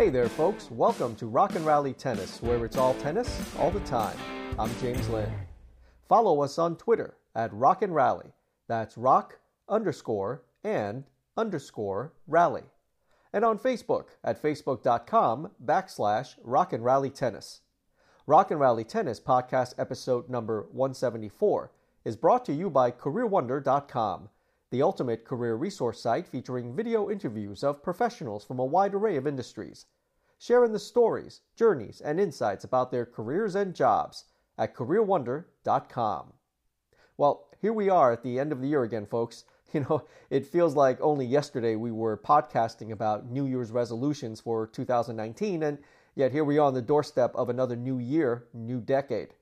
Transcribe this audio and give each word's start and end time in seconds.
Hey 0.00 0.08
there, 0.08 0.30
folks. 0.30 0.70
Welcome 0.70 1.14
to 1.16 1.26
Rock 1.26 1.56
and 1.56 1.66
Rally 1.66 1.92
Tennis, 1.92 2.40
where 2.40 2.64
it's 2.64 2.78
all 2.78 2.94
tennis 2.94 3.38
all 3.58 3.70
the 3.70 3.80
time. 3.80 4.16
I'm 4.58 4.70
James 4.80 5.06
Lynn. 5.10 5.30
Follow 6.08 6.40
us 6.40 6.58
on 6.58 6.76
Twitter 6.76 7.18
at 7.34 7.52
Rock 7.52 7.82
and 7.82 7.94
Rally. 7.94 8.32
That's 8.66 8.96
rock 8.96 9.40
underscore 9.68 10.42
and 10.64 11.04
underscore 11.36 12.14
rally. 12.26 12.62
And 13.34 13.44
on 13.44 13.58
Facebook 13.58 14.06
at 14.24 14.40
facebook.com 14.40 15.50
backslash 15.62 16.36
rock 16.42 16.72
and 16.72 16.82
rally 16.82 17.10
tennis. 17.10 17.60
Rock 18.26 18.50
and 18.50 18.58
Rally 18.58 18.84
Tennis 18.84 19.20
podcast 19.20 19.74
episode 19.76 20.30
number 20.30 20.62
174 20.72 21.72
is 22.06 22.16
brought 22.16 22.46
to 22.46 22.54
you 22.54 22.70
by 22.70 22.90
CareerWonder.com, 22.90 24.30
the 24.70 24.82
ultimate 24.82 25.24
career 25.24 25.56
resource 25.56 26.00
site 26.00 26.28
featuring 26.28 26.74
video 26.74 27.10
interviews 27.10 27.64
of 27.64 27.82
professionals 27.82 28.44
from 28.44 28.58
a 28.58 28.64
wide 28.64 28.94
array 28.94 29.16
of 29.16 29.26
industries, 29.26 29.86
sharing 30.38 30.72
the 30.72 30.78
stories, 30.78 31.40
journeys, 31.56 32.00
and 32.00 32.20
insights 32.20 32.64
about 32.64 32.90
their 32.90 33.04
careers 33.04 33.54
and 33.54 33.74
jobs 33.74 34.26
at 34.56 34.74
CareerWonder.com. 34.74 36.32
Well, 37.16 37.48
here 37.60 37.72
we 37.72 37.88
are 37.88 38.12
at 38.12 38.22
the 38.22 38.38
end 38.38 38.52
of 38.52 38.60
the 38.60 38.68
year 38.68 38.82
again, 38.82 39.06
folks. 39.06 39.44
You 39.72 39.86
know, 39.88 40.02
it 40.30 40.46
feels 40.46 40.74
like 40.74 41.00
only 41.00 41.24
yesterday 41.24 41.76
we 41.76 41.92
were 41.92 42.16
podcasting 42.16 42.90
about 42.90 43.30
New 43.30 43.46
Year's 43.46 43.70
resolutions 43.70 44.40
for 44.40 44.66
2019, 44.66 45.62
and 45.62 45.78
yet 46.16 46.32
here 46.32 46.42
we 46.42 46.58
are 46.58 46.66
on 46.66 46.74
the 46.74 46.82
doorstep 46.82 47.32
of 47.36 47.48
another 47.48 47.76
new 47.76 48.00
year, 48.00 48.48
new 48.52 48.80
decade. 48.80 49.32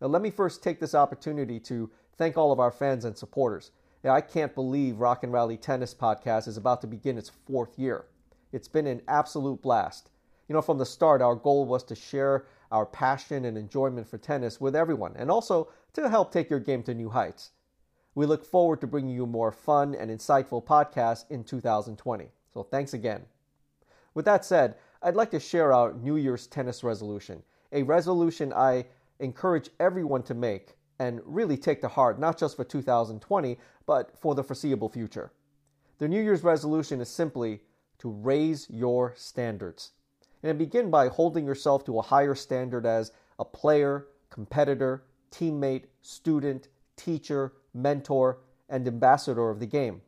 Now, 0.00 0.08
let 0.08 0.20
me 0.20 0.30
first 0.30 0.64
take 0.64 0.80
this 0.80 0.96
opportunity 0.96 1.60
to 1.60 1.92
thank 2.16 2.36
all 2.36 2.50
of 2.50 2.58
our 2.58 2.72
fans 2.72 3.04
and 3.04 3.16
supporters. 3.16 3.70
Now, 4.04 4.14
I 4.14 4.20
can't 4.20 4.54
believe 4.54 5.00
Rock 5.00 5.24
and 5.24 5.32
Rally 5.32 5.56
Tennis 5.56 5.92
Podcast 5.92 6.46
is 6.46 6.56
about 6.56 6.80
to 6.82 6.86
begin 6.86 7.18
its 7.18 7.30
fourth 7.30 7.76
year. 7.76 8.04
It's 8.52 8.68
been 8.68 8.86
an 8.86 9.02
absolute 9.08 9.60
blast. 9.60 10.10
You 10.48 10.54
know, 10.54 10.62
from 10.62 10.78
the 10.78 10.86
start, 10.86 11.20
our 11.20 11.34
goal 11.34 11.66
was 11.66 11.82
to 11.84 11.96
share 11.96 12.46
our 12.70 12.86
passion 12.86 13.44
and 13.44 13.58
enjoyment 13.58 14.06
for 14.06 14.16
tennis 14.16 14.60
with 14.60 14.76
everyone, 14.76 15.14
and 15.16 15.30
also 15.30 15.68
to 15.94 16.08
help 16.08 16.32
take 16.32 16.48
your 16.48 16.60
game 16.60 16.84
to 16.84 16.94
new 16.94 17.10
heights. 17.10 17.50
We 18.14 18.24
look 18.24 18.44
forward 18.44 18.80
to 18.82 18.86
bringing 18.86 19.14
you 19.14 19.26
more 19.26 19.50
fun 19.50 19.96
and 19.96 20.10
insightful 20.10 20.64
podcasts 20.64 21.28
in 21.28 21.42
2020. 21.42 22.28
So 22.54 22.62
thanks 22.62 22.94
again. 22.94 23.22
With 24.14 24.24
that 24.26 24.44
said, 24.44 24.76
I'd 25.02 25.16
like 25.16 25.30
to 25.32 25.40
share 25.40 25.72
our 25.72 25.92
New 25.92 26.16
Year's 26.16 26.46
tennis 26.46 26.84
resolution, 26.84 27.42
a 27.72 27.82
resolution 27.82 28.52
I 28.52 28.86
encourage 29.18 29.70
everyone 29.80 30.22
to 30.24 30.34
make 30.34 30.76
and 30.98 31.20
really 31.24 31.56
take 31.56 31.80
to 31.80 31.88
heart, 31.88 32.18
not 32.18 32.38
just 32.38 32.56
for 32.56 32.64
2020, 32.64 33.58
but 33.86 34.18
for 34.18 34.34
the 34.34 34.42
foreseeable 34.42 34.88
future. 34.88 35.32
The 35.98 36.08
New 36.08 36.22
Year's 36.22 36.44
resolution 36.44 37.00
is 37.00 37.08
simply 37.08 37.60
to 37.98 38.10
raise 38.10 38.68
your 38.70 39.14
standards. 39.16 39.92
And 40.42 40.58
begin 40.58 40.90
by 40.90 41.08
holding 41.08 41.44
yourself 41.44 41.84
to 41.86 41.98
a 41.98 42.02
higher 42.02 42.34
standard 42.34 42.86
as 42.86 43.12
a 43.38 43.44
player, 43.44 44.06
competitor, 44.30 45.04
teammate, 45.32 45.84
student, 46.00 46.68
teacher, 46.96 47.52
mentor, 47.74 48.38
and 48.68 48.86
ambassador 48.86 49.50
of 49.50 49.58
the 49.58 49.66
game. 49.66 50.00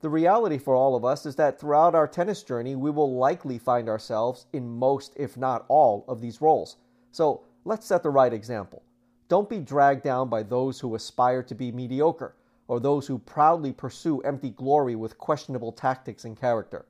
The 0.00 0.08
reality 0.08 0.58
for 0.58 0.74
all 0.74 0.94
of 0.94 1.04
us 1.04 1.26
is 1.26 1.36
that 1.36 1.58
throughout 1.58 1.94
our 1.94 2.06
tennis 2.06 2.42
journey, 2.42 2.76
we 2.76 2.90
will 2.90 3.16
likely 3.16 3.58
find 3.58 3.88
ourselves 3.88 4.46
in 4.52 4.68
most, 4.68 5.14
if 5.16 5.36
not 5.36 5.64
all, 5.68 6.04
of 6.06 6.20
these 6.20 6.40
roles. 6.40 6.76
So 7.12 7.42
let's 7.64 7.86
set 7.86 8.02
the 8.02 8.10
right 8.10 8.32
example. 8.32 8.82
Don't 9.28 9.48
be 9.48 9.60
dragged 9.60 10.02
down 10.02 10.28
by 10.28 10.42
those 10.42 10.80
who 10.80 10.94
aspire 10.94 11.42
to 11.42 11.54
be 11.54 11.72
mediocre 11.72 12.34
or 12.68 12.80
those 12.80 13.06
who 13.06 13.18
proudly 13.18 13.72
pursue 13.72 14.20
empty 14.20 14.50
glory 14.50 14.94
with 14.94 15.18
questionable 15.18 15.72
tactics 15.72 16.24
and 16.24 16.38
character. 16.38 16.86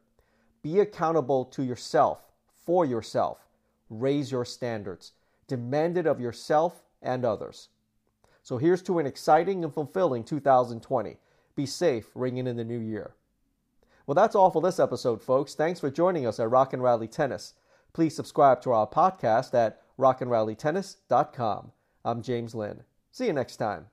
Be 0.63 0.81
accountable 0.81 1.45
to 1.47 1.63
yourself, 1.63 2.33
for 2.65 2.85
yourself. 2.85 3.47
Raise 3.89 4.33
your 4.33 4.45
standards. 4.45 5.13
Demand 5.47 5.97
it 5.97 6.07
of 6.07 6.21
yourself 6.21 6.83
and 7.03 7.25
others. 7.25 7.69
So 8.43 8.59
here's 8.59 8.83
to 8.83 8.99
an 8.99 9.07
exciting 9.07 9.65
and 9.65 9.73
fulfilling 9.73 10.25
2020. 10.25 11.19
Be 11.55 11.67
safe 11.67 12.11
ringing 12.15 12.47
in 12.47 12.57
the 12.57 12.65
new 12.65 12.79
year. 12.79 13.15
Well, 14.07 14.15
that's 14.15 14.37
all 14.37 14.51
for 14.51 14.63
this 14.63 14.79
episode, 14.79 15.23
folks. 15.23 15.55
Thanks 15.55 15.81
for 15.81 15.91
joining 15.91 16.27
us 16.27 16.39
at 16.39 16.51
Rock 16.51 16.73
and 16.73 16.83
Rally 16.83 17.09
Tennis. 17.09 17.55
Please 17.93 18.15
subscribe 18.15 18.61
to 18.63 18.73
our 18.73 18.87
podcast 18.87 19.55
at 19.55 19.81
rockandrallytennis.com. 19.99 21.73
I'm 22.07 22.23
James 22.23 22.55
Lynn. 22.55 22.85
See 23.11 23.27
you 23.27 23.33
next 23.33 23.57
time. 23.57 23.87